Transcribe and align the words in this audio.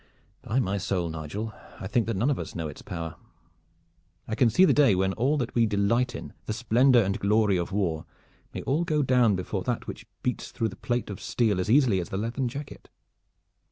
"By 0.41 0.59
my 0.59 0.79
soul, 0.79 1.09
Nigel, 1.09 1.53
I 1.79 1.85
think 1.85 2.07
that 2.07 2.15
none 2.17 2.31
of 2.31 2.39
us 2.39 2.55
know 2.55 2.67
its 2.67 2.81
power. 2.81 3.17
I 4.27 4.33
can 4.33 4.49
see 4.49 4.65
the 4.65 4.73
day 4.73 4.95
when 4.95 5.13
all 5.13 5.37
that 5.37 5.53
we 5.53 5.67
delight 5.67 6.15
in, 6.15 6.33
the 6.47 6.53
splendor 6.53 6.97
and 7.03 7.19
glory 7.19 7.57
of 7.57 7.71
war, 7.71 8.05
may 8.51 8.63
all 8.63 8.83
go 8.83 9.03
down 9.03 9.35
before 9.35 9.61
that 9.65 9.85
which 9.85 10.07
beats 10.23 10.49
through 10.49 10.69
the 10.69 10.75
plate 10.75 11.11
of 11.11 11.21
steel 11.21 11.59
as 11.59 11.69
easily 11.69 11.99
as 12.01 12.09
the 12.09 12.17
leathern 12.17 12.49
jacket. 12.49 12.89